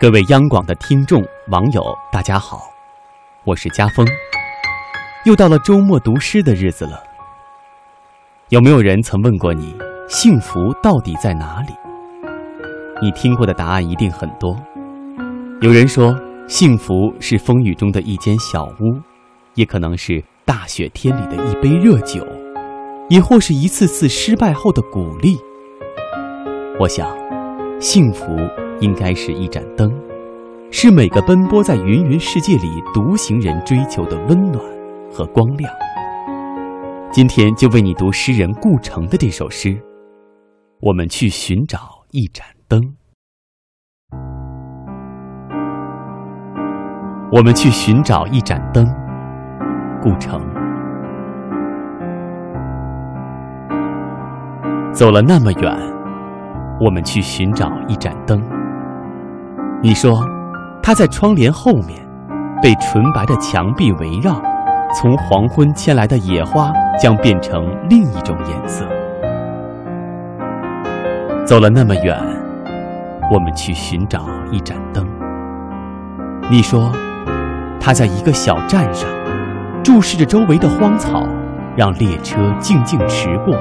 [0.00, 1.20] 各位央广的听众、
[1.50, 1.82] 网友，
[2.12, 2.60] 大家好，
[3.44, 4.06] 我是家峰，
[5.24, 7.02] 又到了周末读诗的日子了。
[8.50, 9.74] 有没有人曾问过你，
[10.08, 11.74] 幸福到底在哪里？
[13.02, 14.56] 你听过的答案一定很多。
[15.62, 16.14] 有人说，
[16.46, 19.02] 幸福是风雨中的一间小屋，
[19.54, 22.24] 也可能是大雪天里的一杯热酒，
[23.08, 25.36] 也或是一次次失败后的鼓励。
[26.78, 27.08] 我想，
[27.80, 28.26] 幸福。
[28.80, 29.90] 应该是一盏灯，
[30.70, 34.64] 是每个奔波在芸芸世界里独行人追求的温暖
[35.12, 35.70] 和光亮。
[37.10, 39.70] 今天就为你读诗人顾城的这首诗：
[40.80, 41.80] 《我们去寻找
[42.10, 42.78] 一盏灯》。
[47.30, 48.86] 我们去寻找一盏灯，
[50.02, 50.40] 顾城。
[54.94, 55.76] 走了那么远，
[56.80, 58.57] 我们去寻找一盏灯。
[59.80, 60.26] 你说，
[60.82, 62.00] 他在窗帘后面，
[62.60, 64.40] 被纯白的墙壁围绕。
[64.94, 68.86] 从黄昏牵来的野花将变成另一种颜色。
[71.44, 72.18] 走了那么远，
[73.30, 75.06] 我们去寻找一盏灯。
[76.50, 76.90] 你说，
[77.78, 79.06] 他在一个小站上，
[79.84, 81.22] 注视着周围的荒草，
[81.76, 83.54] 让列车静静驰过，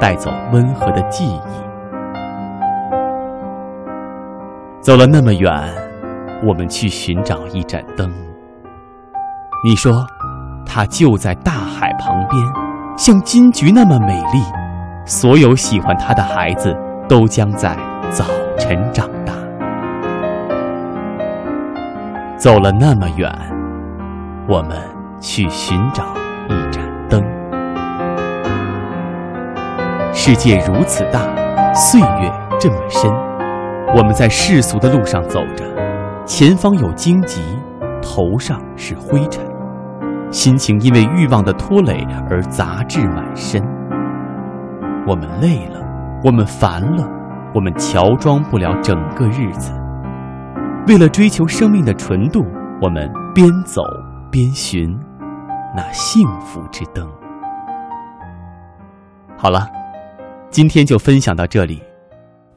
[0.00, 1.40] 带走温和的记忆。
[4.86, 5.50] 走了那么远，
[6.46, 8.08] 我们去寻找一盏灯。
[9.68, 10.06] 你说，
[10.64, 12.40] 它就在大海旁边，
[12.96, 14.40] 像金菊那么美丽。
[15.04, 16.72] 所有喜欢它的孩子，
[17.08, 17.76] 都将在
[18.12, 18.24] 早
[18.58, 19.32] 晨长大。
[22.36, 23.28] 走了那么远，
[24.48, 24.78] 我们
[25.20, 26.04] 去寻找
[26.48, 27.20] 一盏灯。
[30.14, 33.12] 世界如此大，岁月这么深。
[33.96, 35.64] 我们在世俗的路上走着，
[36.26, 37.40] 前方有荆棘，
[38.02, 39.42] 头上是灰尘，
[40.30, 43.58] 心情因为欲望的拖累而杂质满身。
[45.06, 45.80] 我们累了，
[46.22, 47.08] 我们烦了，
[47.54, 49.72] 我们乔装不了整个日子。
[50.88, 52.44] 为了追求生命的纯度，
[52.82, 53.82] 我们边走
[54.30, 54.94] 边寻
[55.74, 57.08] 那幸福之灯。
[59.38, 59.66] 好了，
[60.50, 61.82] 今天就分享到这里。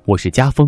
[0.05, 0.67] 我是家风。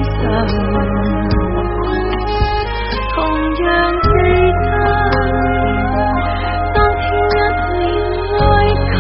[0.05, 0.11] 消
[0.49, 0.55] 愁，
[3.15, 3.15] 同
[3.63, 3.65] 樣
[4.03, 4.05] 記
[4.63, 4.65] 得
[6.75, 7.03] 當天
[7.33, 7.35] 一
[7.73, 7.75] 面
[8.39, 8.41] 哀
[8.93, 8.95] 求，